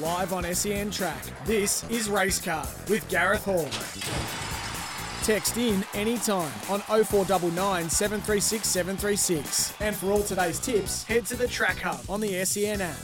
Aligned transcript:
Live 0.00 0.32
on 0.32 0.44
SEN 0.54 0.90
Track, 0.90 1.22
this 1.44 1.84
is 1.90 2.08
Racecard 2.08 2.88
with 2.88 3.06
Gareth 3.10 3.44
Hall. 3.44 3.68
Text 5.22 5.58
in 5.58 5.84
anytime 5.92 6.50
on 6.70 6.80
0499 6.80 7.90
736 7.90 8.66
736. 8.66 9.74
And 9.78 9.94
for 9.94 10.12
all 10.12 10.22
today's 10.22 10.58
tips, 10.58 11.04
head 11.04 11.26
to 11.26 11.36
the 11.36 11.46
Track 11.46 11.80
Hub 11.80 12.00
on 12.08 12.22
the 12.22 12.42
SEN 12.46 12.80
app. 12.80 12.96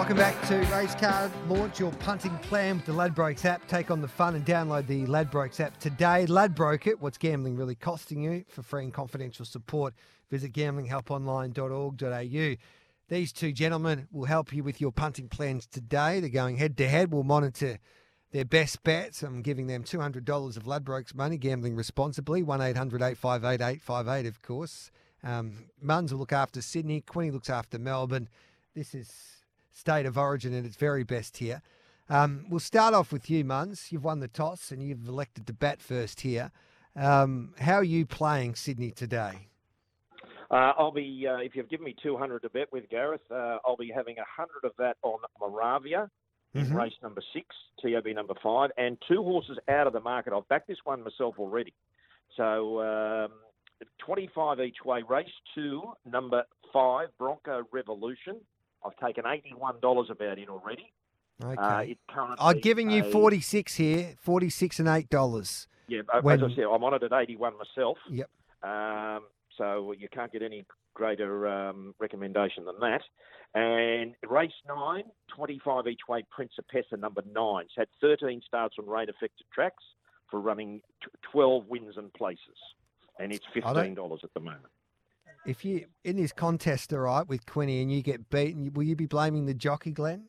Welcome 0.00 0.16
back 0.16 0.40
to 0.48 0.58
Racecard. 0.72 1.30
Launch 1.46 1.78
your 1.78 1.92
punting 1.92 2.38
plan 2.38 2.76
with 2.76 2.86
the 2.86 2.92
Ladbrokes 2.92 3.44
app. 3.44 3.68
Take 3.68 3.90
on 3.90 4.00
the 4.00 4.08
fun 4.08 4.34
and 4.34 4.46
download 4.46 4.86
the 4.86 5.04
Ladbrokes 5.04 5.60
app 5.60 5.78
today. 5.78 6.24
Ladbroke 6.24 6.86
it. 6.86 6.98
What's 7.02 7.18
gambling 7.18 7.54
really 7.54 7.74
costing 7.74 8.22
you? 8.22 8.46
For 8.48 8.62
free 8.62 8.84
and 8.84 8.94
confidential 8.94 9.44
support, 9.44 9.92
visit 10.30 10.54
gamblinghelponline.org.au. 10.54 12.56
These 13.10 13.32
two 13.34 13.52
gentlemen 13.52 14.08
will 14.10 14.24
help 14.24 14.54
you 14.54 14.64
with 14.64 14.80
your 14.80 14.90
punting 14.90 15.28
plans 15.28 15.66
today. 15.66 16.20
They're 16.20 16.30
going 16.30 16.56
head 16.56 16.78
to 16.78 16.88
head. 16.88 17.12
We'll 17.12 17.22
monitor 17.22 17.78
their 18.32 18.46
best 18.46 18.82
bets. 18.82 19.22
I'm 19.22 19.42
giving 19.42 19.66
them 19.66 19.84
$200 19.84 20.56
of 20.56 20.64
Ladbrokes 20.64 21.14
money, 21.14 21.36
gambling 21.36 21.76
responsibly. 21.76 22.42
1 22.42 22.62
800 22.62 23.02
858 23.02 23.62
858, 23.62 24.26
of 24.26 24.40
course. 24.40 24.90
Um, 25.22 25.66
Muns 25.84 26.10
will 26.10 26.20
look 26.20 26.32
after 26.32 26.62
Sydney. 26.62 27.02
Quinny 27.02 27.30
looks 27.30 27.50
after 27.50 27.78
Melbourne. 27.78 28.30
This 28.74 28.94
is 28.94 29.39
state 29.72 30.06
of 30.06 30.18
origin 30.18 30.54
at 30.54 30.64
its 30.64 30.76
very 30.76 31.04
best 31.04 31.38
here. 31.38 31.62
Um, 32.08 32.46
we'll 32.50 32.60
start 32.60 32.92
off 32.92 33.12
with 33.12 33.30
you, 33.30 33.44
Muns. 33.44 33.92
You've 33.92 34.04
won 34.04 34.20
the 34.20 34.28
toss 34.28 34.72
and 34.72 34.82
you've 34.82 35.06
elected 35.08 35.46
to 35.46 35.52
bat 35.52 35.80
first 35.80 36.22
here. 36.22 36.50
Um, 36.96 37.54
how 37.58 37.74
are 37.74 37.84
you 37.84 38.04
playing 38.04 38.56
Sydney 38.56 38.90
today? 38.90 39.46
Uh, 40.50 40.72
I'll 40.76 40.90
be, 40.90 41.26
uh, 41.28 41.36
if 41.36 41.54
you've 41.54 41.68
given 41.68 41.84
me 41.84 41.94
200 42.02 42.42
to 42.42 42.50
bet 42.50 42.72
with 42.72 42.88
Gareth, 42.90 43.20
uh, 43.30 43.58
I'll 43.64 43.76
be 43.76 43.92
having 43.94 44.16
100 44.18 44.64
of 44.64 44.72
that 44.78 44.96
on 45.02 45.20
Moravia 45.40 46.10
in 46.54 46.66
Mhm. 46.66 46.74
race 46.74 46.94
number 47.00 47.22
six, 47.32 47.54
TOB 47.80 48.12
number 48.12 48.34
five, 48.42 48.72
and 48.76 49.00
two 49.02 49.22
horses 49.22 49.56
out 49.68 49.86
of 49.86 49.92
the 49.92 50.00
market. 50.00 50.32
I've 50.32 50.48
backed 50.48 50.66
this 50.66 50.84
one 50.84 51.04
myself 51.04 51.38
already. 51.38 51.72
So 52.36 52.80
um, 52.80 53.32
25 53.98 54.60
each 54.60 54.84
way. 54.84 55.02
Race 55.02 55.32
two, 55.54 55.94
number 56.04 56.44
five, 56.72 57.16
Bronco 57.18 57.62
Revolution. 57.70 58.40
I've 58.84 58.96
taken 58.96 59.24
$81 59.24 60.10
about 60.10 60.38
it 60.38 60.48
already. 60.48 60.92
Okay. 61.42 61.54
Uh, 61.60 61.78
it's 61.80 62.00
currently 62.08 62.36
I'm 62.38 62.58
giving 62.60 62.90
you 62.90 63.04
a- 63.04 63.10
46 63.10 63.74
here, 63.74 64.14
46 64.20 64.78
and 64.80 64.88
$8. 64.88 65.66
Yeah, 65.88 66.02
as 66.12 66.22
when- 66.22 66.42
I 66.44 66.54
said, 66.54 66.64
I'm 66.64 66.84
on 66.84 66.94
it 66.94 67.02
at 67.02 67.12
81 67.12 67.54
myself. 67.56 67.98
Yep. 68.10 68.30
Um, 68.62 69.24
so 69.56 69.92
you 69.92 70.08
can't 70.12 70.30
get 70.32 70.42
any 70.42 70.64
greater 70.94 71.48
um, 71.48 71.94
recommendation 71.98 72.64
than 72.64 72.78
that. 72.80 73.02
And 73.54 74.14
race 74.28 74.52
nine, 74.68 75.04
25 75.34 75.86
each 75.88 76.00
way, 76.08 76.24
Principessa 76.36 76.98
number 76.98 77.22
nine. 77.32 77.64
It's 77.64 77.74
had 77.76 77.88
13 78.00 78.42
starts 78.46 78.76
on 78.78 78.86
rain 78.86 79.08
affected 79.08 79.46
tracks 79.52 79.82
for 80.30 80.40
running 80.40 80.82
t- 81.02 81.08
12 81.32 81.66
wins 81.68 81.96
and 81.96 82.12
places. 82.12 82.38
And 83.18 83.32
it's 83.32 83.44
$15 83.54 84.22
at 84.24 84.32
the 84.34 84.40
moment. 84.40 84.66
If 85.46 85.64
you 85.64 85.86
in 86.04 86.16
this 86.16 86.32
contest, 86.32 86.92
all 86.92 87.00
right, 87.00 87.26
with 87.26 87.46
Quinny 87.46 87.80
and 87.80 87.90
you 87.90 88.02
get 88.02 88.28
beaten, 88.30 88.72
will 88.74 88.82
you 88.84 88.96
be 88.96 89.06
blaming 89.06 89.46
the 89.46 89.54
jockey, 89.54 89.90
Glen? 89.90 90.24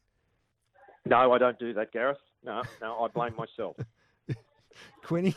No, 1.05 1.33
I 1.33 1.37
don't 1.37 1.59
do 1.59 1.73
that, 1.73 1.91
Gareth. 1.91 2.17
No, 2.43 2.61
no, 2.81 3.03
I 3.03 3.07
blame 3.07 3.35
myself. 3.35 3.75
Quinny? 5.03 5.35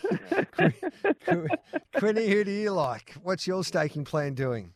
Qu- 1.26 1.48
Quinny, 1.98 2.28
who 2.28 2.44
do 2.44 2.50
you 2.50 2.70
like? 2.70 3.14
What's 3.22 3.46
your 3.46 3.64
staking 3.64 4.04
plan 4.04 4.34
doing? 4.34 4.72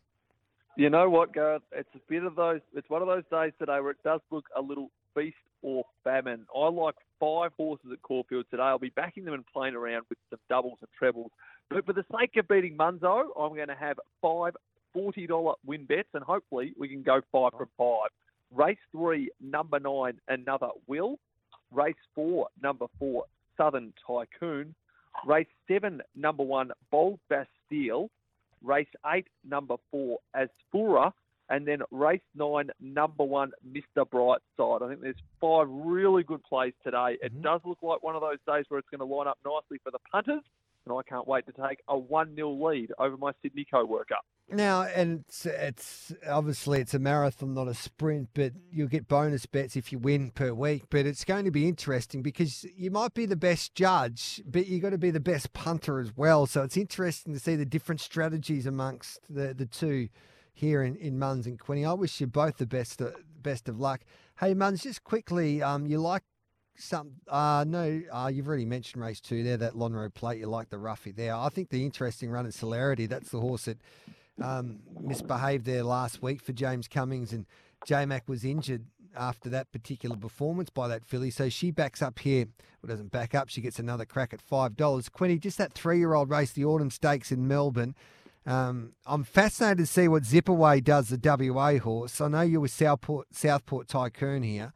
You 0.76 0.90
know 0.90 1.08
what, 1.10 1.32
Gareth? 1.32 1.62
It's 1.72 1.88
a 1.94 2.00
bit 2.08 2.24
of 2.24 2.34
those. 2.36 2.60
It's 2.74 2.88
one 2.88 3.02
of 3.02 3.08
those 3.08 3.24
days 3.30 3.52
today 3.58 3.80
where 3.80 3.90
it 3.90 4.02
does 4.04 4.20
look 4.30 4.46
a 4.56 4.62
little 4.62 4.90
feast 5.14 5.36
or 5.62 5.84
famine. 6.04 6.46
I 6.54 6.68
like 6.68 6.94
five 7.18 7.52
horses 7.56 7.90
at 7.92 8.02
Caulfield 8.02 8.46
today. 8.50 8.62
I'll 8.62 8.78
be 8.78 8.90
backing 8.90 9.24
them 9.24 9.34
and 9.34 9.44
playing 9.46 9.74
around 9.74 10.04
with 10.08 10.18
some 10.30 10.38
doubles 10.48 10.78
and 10.80 10.88
trebles. 10.96 11.30
But 11.68 11.84
for 11.84 11.92
the 11.92 12.04
sake 12.18 12.36
of 12.36 12.48
beating 12.48 12.76
Munzo, 12.76 13.24
I'm 13.38 13.54
going 13.54 13.68
to 13.68 13.74
have 13.74 13.98
five 14.22 14.54
$40 14.96 15.54
win 15.64 15.84
bets, 15.84 16.08
and 16.14 16.24
hopefully 16.24 16.72
we 16.78 16.88
can 16.88 17.02
go 17.02 17.20
five 17.32 17.52
from 17.56 17.68
five. 17.76 18.10
Race 18.54 18.78
three, 18.92 19.30
number 19.40 19.78
nine, 19.78 20.18
another 20.28 20.68
will. 20.86 21.18
Race 21.72 21.94
four, 22.14 22.48
number 22.62 22.86
four, 22.98 23.24
Southern 23.56 23.92
Tycoon. 24.06 24.74
Race 25.26 25.48
seven, 25.66 26.00
number 26.16 26.42
one, 26.42 26.70
Bold 26.90 27.18
Bastille. 27.28 28.08
Race 28.62 28.88
eight, 29.14 29.26
number 29.48 29.76
four, 29.90 30.18
Asfoora. 30.34 31.12
And 31.50 31.66
then 31.66 31.80
race 31.90 32.20
nine, 32.34 32.70
number 32.80 33.24
one, 33.24 33.52
Mr. 33.66 34.06
Brightside. 34.06 34.82
I 34.82 34.88
think 34.88 35.00
there's 35.00 35.16
five 35.40 35.66
really 35.68 36.22
good 36.22 36.42
plays 36.44 36.74
today. 36.84 37.16
It 37.22 37.32
mm-hmm. 37.32 37.42
does 37.42 37.60
look 37.64 37.78
like 37.82 38.02
one 38.02 38.14
of 38.14 38.20
those 38.20 38.38
days 38.46 38.66
where 38.68 38.78
it's 38.78 38.88
going 38.90 38.98
to 38.98 39.14
line 39.14 39.26
up 39.26 39.38
nicely 39.44 39.78
for 39.82 39.90
the 39.90 39.98
punters. 40.10 40.42
And 40.88 40.98
I 40.98 41.02
can't 41.08 41.26
wait 41.26 41.46
to 41.46 41.52
take 41.52 41.80
a 41.88 41.98
1 41.98 42.34
0 42.34 42.50
lead 42.52 42.92
over 42.98 43.16
my 43.16 43.32
Sydney 43.42 43.66
co 43.70 43.84
worker. 43.84 44.16
Now, 44.50 44.82
and 44.82 45.24
it's, 45.28 45.44
it's 45.44 46.14
obviously 46.26 46.80
it's 46.80 46.94
a 46.94 46.98
marathon, 46.98 47.52
not 47.52 47.68
a 47.68 47.74
sprint, 47.74 48.30
but 48.32 48.52
you'll 48.72 48.88
get 48.88 49.06
bonus 49.06 49.44
bets 49.44 49.76
if 49.76 49.92
you 49.92 49.98
win 49.98 50.30
per 50.30 50.54
week. 50.54 50.84
But 50.88 51.04
it's 51.04 51.24
going 51.24 51.44
to 51.44 51.50
be 51.50 51.68
interesting 51.68 52.22
because 52.22 52.64
you 52.74 52.90
might 52.90 53.12
be 53.12 53.26
the 53.26 53.36
best 53.36 53.74
judge, 53.74 54.40
but 54.46 54.66
you've 54.66 54.80
got 54.80 54.90
to 54.90 54.98
be 54.98 55.10
the 55.10 55.20
best 55.20 55.52
punter 55.52 56.00
as 56.00 56.16
well. 56.16 56.46
So 56.46 56.62
it's 56.62 56.78
interesting 56.78 57.34
to 57.34 57.40
see 57.40 57.56
the 57.56 57.66
different 57.66 58.00
strategies 58.00 58.64
amongst 58.64 59.20
the, 59.28 59.52
the 59.52 59.66
two 59.66 60.08
here 60.54 60.82
in, 60.82 60.96
in 60.96 61.18
Muns 61.18 61.44
and 61.44 61.58
Quinny. 61.58 61.84
I 61.84 61.92
wish 61.92 62.18
you 62.18 62.26
both 62.26 62.56
the 62.56 62.66
best 62.66 63.02
of, 63.02 63.14
best 63.42 63.68
of 63.68 63.78
luck. 63.78 64.00
Hey, 64.40 64.54
Muns, 64.54 64.82
just 64.82 65.04
quickly, 65.04 65.62
um, 65.62 65.86
you 65.86 65.98
like 65.98 66.22
some? 66.78 67.12
Uh, 67.28 67.64
no, 67.66 68.00
uh, 68.12 68.30
you've 68.32 68.48
already 68.48 68.64
mentioned 68.64 69.02
race 69.02 69.20
two 69.20 69.42
there, 69.42 69.56
that 69.56 69.74
Lonhro 69.74 70.12
plate. 70.12 70.38
You 70.38 70.46
like 70.46 70.70
the 70.70 70.78
roughie 70.78 71.12
there. 71.12 71.34
I 71.34 71.48
think 71.48 71.70
the 71.70 71.84
interesting 71.84 72.30
run 72.30 72.46
is 72.46 72.56
Celerity. 72.56 73.06
That's 73.06 73.30
the 73.30 73.40
horse 73.40 73.64
that 73.64 73.78
um, 74.42 74.80
misbehaved 75.00 75.64
there 75.64 75.82
last 75.82 76.22
week 76.22 76.40
for 76.40 76.52
James 76.52 76.88
Cummings, 76.88 77.32
and 77.32 77.46
J 77.86 78.06
Mac 78.06 78.28
was 78.28 78.44
injured 78.44 78.84
after 79.16 79.48
that 79.48 79.72
particular 79.72 80.16
performance 80.16 80.70
by 80.70 80.88
that 80.88 81.04
filly. 81.04 81.30
So 81.30 81.48
she 81.48 81.70
backs 81.70 82.02
up 82.02 82.18
here. 82.20 82.46
Well, 82.82 82.88
doesn't 82.88 83.10
back 83.10 83.34
up. 83.34 83.48
She 83.48 83.60
gets 83.60 83.78
another 83.78 84.04
crack 84.04 84.32
at 84.32 84.40
five 84.40 84.76
dollars. 84.76 85.08
Quinny, 85.08 85.38
just 85.38 85.58
that 85.58 85.72
three-year-old 85.72 86.30
race, 86.30 86.52
the 86.52 86.64
Autumn 86.64 86.90
Stakes 86.90 87.32
in 87.32 87.48
Melbourne. 87.48 87.94
Um, 88.46 88.92
I'm 89.04 89.24
fascinated 89.24 89.78
to 89.78 89.86
see 89.86 90.08
what 90.08 90.22
Zipaway 90.22 90.82
does, 90.82 91.08
the 91.10 91.52
WA 91.52 91.78
horse. 91.78 92.18
I 92.18 92.28
know 92.28 92.40
you 92.40 92.62
were 92.62 92.68
Southport, 92.68 93.26
Southport 93.30 93.88
Tycoon 93.88 94.42
here. 94.42 94.72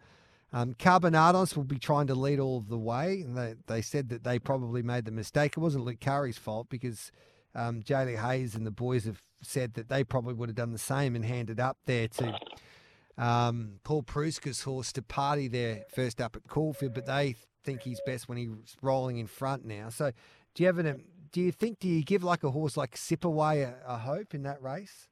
Um, 0.52 0.75
Carbonados 0.75 1.56
will 1.56 1.64
be 1.64 1.78
trying 1.78 2.06
to 2.08 2.14
lead 2.14 2.38
all 2.38 2.58
of 2.58 2.69
the 2.69 2.78
way. 2.78 3.22
And 3.22 3.37
they, 3.37 3.54
they 3.66 3.82
said 3.82 4.10
that 4.10 4.25
they 4.25 4.38
probably 4.38 4.82
made 4.82 5.04
the 5.04 5.10
mistake. 5.10 5.52
It 5.56 5.60
wasn't 5.60 5.84
Luke 5.84 6.00
Currie's 6.00 6.38
fault 6.38 6.69
because 6.69 7.10
um, 7.54 7.82
Jaylee 7.82 8.20
Hayes 8.20 8.54
and 8.54 8.66
the 8.66 8.70
boys 8.70 9.04
have 9.04 9.22
said 9.43 9.75
that 9.75 9.88
they 9.88 10.04
probably 10.04 10.34
would 10.34 10.49
have 10.49 10.56
done 10.56 10.72
the 10.72 10.78
same 10.78 11.16
and 11.16 11.25
handed 11.25 11.58
up 11.58 11.78
there 11.87 12.08
to 12.08 12.38
um, 13.19 13.81
Paul 13.84 14.02
Preusker's 14.02 14.62
horse 14.62 14.93
to 14.93 15.02
party 15.02 15.49
there 15.49 15.84
first 15.94 16.20
up 16.20 16.37
at 16.37 16.49
Caulfield, 16.49 16.94
but 16.94 17.06
they 17.06 17.37
think 17.64 17.82
he's 17.82 18.00
best 18.06 18.28
when 18.28 18.38
he's 18.38 18.76
rolling 18.81 19.19
in 19.19 19.26
front 19.26 19.64
now. 19.64 19.88
So, 19.90 20.12
do 20.55 20.62
you 20.62 20.66
have 20.66 20.78
an? 20.78 21.05
Do 21.31 21.40
you 21.40 21.52
think? 21.52 21.78
Do 21.78 21.88
you 21.88 22.02
give 22.02 22.22
like 22.22 22.43
a 22.44 22.50
horse 22.50 22.76
like 22.76 22.96
Zipaway 22.96 23.64
a, 23.64 23.76
a 23.87 23.98
hope 23.98 24.34
in 24.34 24.43
that 24.43 24.62
race? 24.62 25.08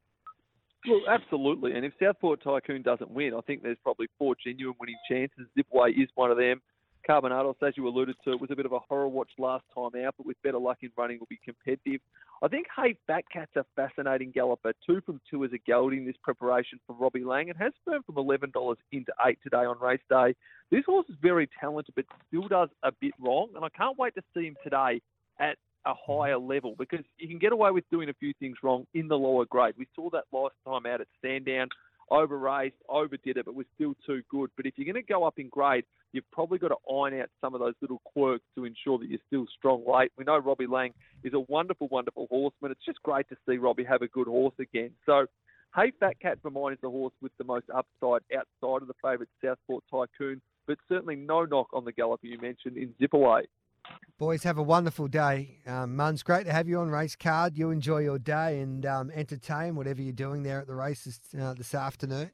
Well, 0.89 1.03
absolutely. 1.09 1.73
And 1.73 1.85
if 1.85 1.93
Southport 2.01 2.43
Tycoon 2.43 2.83
doesn't 2.83 3.11
win, 3.11 3.35
I 3.35 3.41
think 3.43 3.63
there's 3.63 3.77
probably 3.83 4.09
four 4.19 4.35
genuine 4.43 4.77
winning 4.81 4.97
chances. 5.09 5.47
Zipaway 5.57 5.91
is 5.91 6.09
one 6.15 6.31
of 6.31 6.39
them. 6.39 6.61
Carbonados, 7.09 7.57
as 7.67 7.75
you 7.77 7.89
alluded 7.89 8.17
to, 8.25 8.33
it 8.33 8.41
was 8.41 8.51
a 8.51 8.57
bit 8.57 8.67
of 8.67 8.73
a 8.73 8.79
horror 8.79 9.09
watch 9.09 9.31
last 9.39 9.65
time 9.75 10.01
out, 10.05 10.15
but 10.17 10.27
with 10.27 10.37
better 10.43 10.59
luck 10.59 10.79
in 10.83 10.91
running, 10.97 11.19
will 11.19 11.27
be 11.31 11.41
competitive. 11.45 12.01
I 12.43 12.49
think 12.49 12.67
Hey 12.77 12.97
Fat 13.07 13.25
Cat's 13.33 13.57
a 13.57 13.65
fascinating 13.75 14.31
galloper. 14.31 14.73
Two 14.87 15.01
from 15.05 15.21
two 15.31 15.45
as 15.45 15.53
a 15.53 15.59
gelding 15.59 16.07
this 16.07 16.17
preparation 16.23 16.79
for 16.87 16.95
Robbie 16.95 17.25
Laing 17.25 17.51
and 17.51 17.59
has 17.59 17.73
firmed 17.85 18.05
from 18.05 18.17
$11 18.17 18.77
into 18.93 19.13
8 19.25 19.39
today 19.43 19.65
on 19.65 19.79
race 19.81 20.01
day. 20.09 20.35
This 20.71 20.85
horse 20.87 21.07
is 21.09 21.17
very 21.21 21.49
talented, 21.59 21.95
but 21.95 22.05
still 22.29 22.49
does 22.49 22.69
a 22.83 22.93
bit 23.01 23.13
wrong, 23.19 23.49
and 23.55 23.65
I 23.65 23.69
can't 23.71 23.99
wait 23.99 24.15
to 24.15 24.23
see 24.35 24.45
him 24.47 24.57
today 24.63 25.01
at 25.39 25.57
a 25.87 25.95
higher 25.95 26.39
level 26.39 26.75
because 26.79 27.05
you 27.19 27.29
can 27.29 27.39
get 27.39 27.53
away 27.53 27.71
with 27.71 27.85
doing 27.91 28.09
a 28.09 28.15
few 28.15 28.33
things 28.39 28.57
wrong 28.63 28.87
in 28.95 29.09
the 29.09 29.17
lower 29.17 29.45
grade. 29.47 29.75
We 29.79 29.87
saw 29.95 30.11
that 30.11 30.25
last 30.33 30.55
time 30.67 30.87
out 30.87 31.01
at 31.01 31.07
Sandown 31.23 31.69
over 32.11 32.39
raced, 32.39 32.77
overdid 32.89 33.37
it, 33.37 33.45
but 33.45 33.55
was 33.55 33.67
still 33.75 33.95
too 34.05 34.23
good. 34.29 34.51
But 34.57 34.67
if 34.67 34.75
you're 34.77 34.93
going 34.93 35.03
to 35.03 35.13
go 35.13 35.25
up 35.25 35.39
in 35.39 35.49
grade, 35.49 35.85
you've 36.13 36.31
probably 36.33 36.59
got 36.59 36.69
to 36.69 36.93
iron 36.93 37.21
out 37.21 37.29
some 37.41 37.55
of 37.55 37.61
those 37.61 37.75
little 37.81 38.01
quirks 38.05 38.45
to 38.57 38.65
ensure 38.65 38.99
that 38.99 39.09
you're 39.09 39.21
still 39.27 39.47
strong 39.57 39.85
late. 39.87 40.11
We 40.19 40.25
know 40.25 40.39
Robbie 40.39 40.67
Laing 40.67 40.93
is 41.23 41.35
a 41.35 41.41
wonderful, 41.41 41.89
wonderful 41.89 42.27
horseman. 42.29 42.73
It's 42.73 42.85
just 42.85 43.03
great 43.03 43.29
to 43.29 43.37
see 43.49 43.59
Robbie 43.59 43.85
have 43.85 44.03
a 44.03 44.09
good 44.09 44.27
horse 44.27 44.55
again. 44.59 44.91
So, 45.07 45.27
Hey 45.75 45.93
Fat 46.01 46.19
Cat 46.21 46.39
for 46.43 46.51
mine 46.51 46.73
is 46.73 46.81
the 46.83 46.91
horse 46.91 47.15
with 47.23 47.31
the 47.39 47.45
most 47.45 47.67
upside 47.71 48.23
outside 48.37 48.83
of 48.83 48.89
the 48.89 48.95
favourite 49.01 49.29
Southport 49.41 49.85
Tycoon, 49.89 50.43
but 50.67 50.79
certainly 50.89 51.15
no 51.15 51.45
knock 51.45 51.69
on 51.73 51.85
the 51.85 51.93
galloper 51.93 52.27
you 52.27 52.41
mentioned 52.41 52.77
in 52.77 52.93
Zipaway. 53.01 53.43
Boys, 54.19 54.43
have 54.43 54.59
a 54.59 54.63
wonderful 54.63 55.09
day. 55.09 55.61
Um, 55.67 55.97
Muns, 55.97 56.23
great 56.23 56.45
to 56.45 56.53
have 56.53 56.69
you 56.69 56.79
on 56.79 56.91
Race 56.91 57.17
Card. 57.17 57.57
You 57.57 57.71
enjoy 57.71 58.01
your 58.01 58.19
day 58.19 58.61
and 58.61 58.85
um, 58.85 59.11
entertain 59.15 59.77
whatever 59.77 60.03
you're 60.03 60.13
doing 60.13 60.43
there 60.43 60.61
at 60.61 60.67
the 60.67 60.75
races 60.75 61.19
uh, 61.41 61.55
this 61.55 61.75
afternoon. 61.75 62.31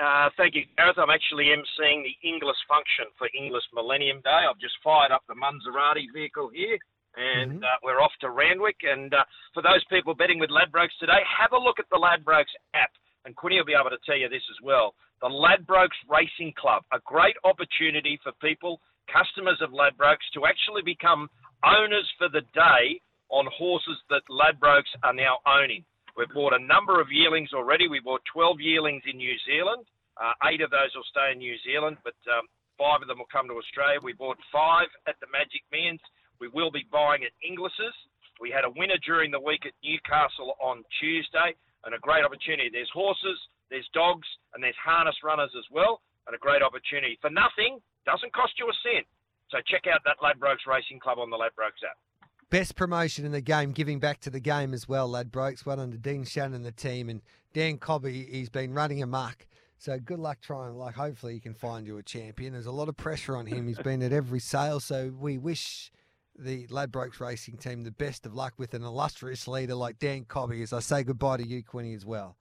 Uh, 0.00 0.30
thank 0.38 0.54
you, 0.54 0.64
Gareth. 0.78 0.96
I'm 0.96 1.10
actually 1.12 1.52
emceeing 1.52 2.00
the 2.02 2.16
Inglis 2.26 2.56
function 2.66 3.04
for 3.18 3.28
Inglis 3.36 3.64
Millennium 3.74 4.22
Day. 4.24 4.48
I've 4.48 4.58
just 4.58 4.80
fired 4.82 5.12
up 5.12 5.22
the 5.28 5.34
Munzerati 5.34 6.08
vehicle 6.14 6.48
here, 6.48 6.78
and 7.16 7.60
Mhm. 7.60 7.64
uh, 7.64 7.76
we're 7.82 8.00
off 8.00 8.12
to 8.20 8.30
Randwick. 8.30 8.80
And 8.82 9.12
uh, 9.12 9.24
for 9.52 9.62
those 9.62 9.84
people 9.90 10.14
betting 10.14 10.38
with 10.38 10.48
Ladbrokes 10.48 10.96
today, 10.98 11.20
have 11.38 11.52
a 11.52 11.58
look 11.58 11.78
at 11.78 11.88
the 11.90 11.98
Ladbrokes 11.98 12.54
app. 12.72 12.92
And 13.26 13.36
Quinny 13.36 13.58
will 13.58 13.66
be 13.66 13.74
able 13.74 13.90
to 13.90 14.00
tell 14.06 14.16
you 14.16 14.30
this 14.30 14.48
as 14.48 14.56
well. 14.62 14.94
The 15.20 15.28
Ladbrokes 15.28 16.00
Racing 16.08 16.54
Club, 16.56 16.82
a 16.92 17.00
great 17.00 17.36
opportunity 17.44 18.16
for 18.22 18.32
people, 18.40 18.80
customers 19.12 19.58
of 19.60 19.70
Ladbrokes, 19.70 20.26
to 20.34 20.46
actually 20.46 20.82
become 20.82 21.28
owners 21.64 22.08
for 22.18 22.28
the 22.28 22.42
day 22.54 23.00
on 23.28 23.46
horses 23.52 23.98
that 24.08 24.22
Ladbrokes 24.30 24.90
are 25.02 25.14
now 25.14 25.38
owning. 25.46 25.84
We've 26.16 26.30
bought 26.34 26.54
a 26.54 26.62
number 26.62 27.00
of 27.00 27.12
yearlings 27.12 27.52
already. 27.54 27.88
We 27.88 28.00
bought 28.00 28.22
12 28.32 28.60
yearlings 28.60 29.02
in 29.06 29.16
New 29.16 29.34
Zealand. 29.46 29.86
Uh, 30.20 30.34
eight 30.50 30.60
of 30.60 30.70
those 30.70 30.90
will 30.94 31.06
stay 31.08 31.32
in 31.32 31.38
New 31.38 31.54
Zealand, 31.64 31.96
but 32.04 32.18
um, 32.28 32.44
five 32.76 33.00
of 33.00 33.08
them 33.08 33.18
will 33.18 33.30
come 33.30 33.48
to 33.48 33.56
Australia. 33.56 34.02
We 34.02 34.12
bought 34.12 34.36
five 34.52 34.88
at 35.06 35.16
the 35.20 35.30
Magic 35.32 35.62
Millions. 35.70 36.02
We 36.40 36.48
will 36.48 36.70
be 36.70 36.84
buying 36.90 37.22
at 37.24 37.32
Inglis's. 37.40 37.94
We 38.40 38.50
had 38.50 38.64
a 38.64 38.72
winner 38.74 38.96
during 39.04 39.30
the 39.30 39.40
week 39.40 39.64
at 39.64 39.76
Newcastle 39.84 40.56
on 40.60 40.82
Tuesday, 41.00 41.52
and 41.84 41.94
a 41.94 42.00
great 42.00 42.24
opportunity. 42.24 42.68
There's 42.72 42.90
horses, 42.92 43.36
there's 43.68 43.88
dogs, 43.92 44.26
and 44.52 44.64
there's 44.64 44.76
harness 44.82 45.16
runners 45.22 45.52
as 45.56 45.64
well, 45.70 46.00
and 46.26 46.34
a 46.34 46.40
great 46.40 46.64
opportunity 46.64 47.16
for 47.20 47.30
nothing. 47.30 47.80
Doesn't 48.06 48.32
cost 48.32 48.52
you 48.58 48.66
a 48.66 48.72
cent. 48.82 49.06
So 49.50 49.58
check 49.66 49.84
out 49.92 50.00
that 50.04 50.18
Ladbrokes 50.22 50.66
Racing 50.66 51.00
Club 51.00 51.18
on 51.18 51.30
the 51.30 51.36
Ladbrokes 51.36 51.82
app. 51.88 51.98
Best 52.50 52.74
promotion 52.76 53.24
in 53.24 53.32
the 53.32 53.40
game, 53.40 53.72
giving 53.72 54.00
back 54.00 54.20
to 54.20 54.30
the 54.30 54.40
game 54.40 54.74
as 54.74 54.88
well, 54.88 55.08
Ladbrokes. 55.08 55.64
Well 55.64 55.80
under 55.80 55.96
Dean 55.96 56.24
Shannon 56.24 56.54
and 56.54 56.64
the 56.64 56.72
team. 56.72 57.08
And 57.08 57.20
Dan 57.52 57.78
Cobby, 57.78 58.26
he's 58.30 58.48
been 58.48 58.72
running 58.74 59.02
amok. 59.02 59.46
So 59.78 59.98
good 59.98 60.18
luck 60.18 60.40
trying. 60.40 60.74
Like, 60.74 60.94
hopefully, 60.94 61.34
he 61.34 61.40
can 61.40 61.54
find 61.54 61.86
you 61.86 61.96
a 61.98 62.02
champion. 62.02 62.52
There's 62.52 62.66
a 62.66 62.72
lot 62.72 62.88
of 62.88 62.96
pressure 62.96 63.36
on 63.36 63.46
him. 63.46 63.66
He's 63.66 63.78
been 63.78 64.02
at 64.02 64.12
every 64.12 64.40
sale. 64.40 64.78
So 64.78 65.12
we 65.18 65.38
wish 65.38 65.90
the 66.38 66.66
Ladbrokes 66.68 67.20
racing 67.20 67.56
team 67.56 67.82
the 67.82 67.90
best 67.90 68.26
of 68.26 68.34
luck 68.34 68.54
with 68.56 68.74
an 68.74 68.82
illustrious 68.82 69.46
leader 69.48 69.74
like 69.74 69.98
Dan 69.98 70.24
Cobby 70.24 70.62
as 70.62 70.72
I 70.72 70.80
say 70.80 71.02
goodbye 71.02 71.38
to 71.38 71.46
you, 71.46 71.62
Quinny, 71.62 71.94
as 71.94 72.04
well. 72.04 72.36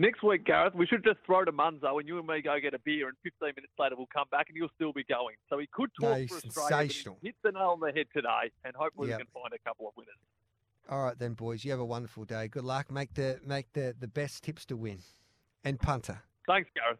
Next 0.00 0.22
week, 0.22 0.46
Gareth, 0.46 0.74
we 0.74 0.86
should 0.86 1.04
just 1.04 1.18
throw 1.26 1.44
to 1.44 1.52
Munzo 1.52 1.98
and 2.00 2.08
you 2.08 2.16
and 2.18 2.26
me 2.26 2.40
go 2.40 2.56
get 2.58 2.72
a 2.72 2.78
beer, 2.78 3.08
and 3.08 3.16
15 3.22 3.48
minutes 3.54 3.72
later 3.78 3.96
we'll 3.96 4.08
come 4.10 4.24
back 4.30 4.46
and 4.48 4.56
you'll 4.56 4.70
still 4.74 4.94
be 4.94 5.04
going. 5.04 5.36
So 5.50 5.58
he 5.58 5.68
could 5.70 5.90
talk 6.00 6.18
No, 6.18 6.26
for 6.26 6.36
Australia, 6.36 6.88
sensational. 6.88 7.14
but 7.16 7.20
he 7.20 7.28
hit 7.28 7.34
the 7.44 7.52
nail 7.52 7.76
on 7.78 7.80
the 7.80 7.92
head 7.92 8.06
today, 8.16 8.50
and 8.64 8.74
hopefully 8.74 9.10
Yep. 9.10 9.18
we 9.18 9.24
can 9.24 9.30
find 9.42 9.52
a 9.52 9.58
couple 9.68 9.88
of 9.88 9.92
winners. 9.98 10.14
All 10.88 11.04
right 11.04 11.18
then, 11.18 11.34
boys. 11.34 11.66
You 11.66 11.70
have 11.72 11.80
a 11.80 11.84
wonderful 11.84 12.24
day. 12.24 12.48
Good 12.48 12.64
luck. 12.64 12.90
Make 12.90 13.12
the 13.12 13.40
make 13.44 13.70
the, 13.74 13.94
the 14.00 14.08
best 14.08 14.42
tips 14.42 14.64
to 14.66 14.76
win. 14.76 15.00
And 15.64 15.78
punter. 15.78 16.22
Thanks, 16.46 16.70
Gareth. 16.74 16.98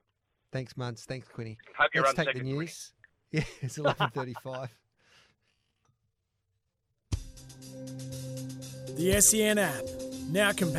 Thanks, 0.53 0.75
Muns. 0.75 1.05
Thanks, 1.07 1.27
Quinny. 1.27 1.57
Hope 1.79 1.89
you 1.95 2.03
Let's 2.03 2.13
take 2.13 2.27
the 2.27 2.33
second, 2.35 2.43
Quinny. 2.43 2.59
news. 2.59 2.93
Yeah, 3.33 3.45
it's 3.63 3.79
eleven 3.79 4.11
thirty-five. 4.11 4.69
The 8.97 9.21
SEN 9.21 9.57
app, 9.59 9.85
now 10.29 10.51
compatible. 10.53 10.75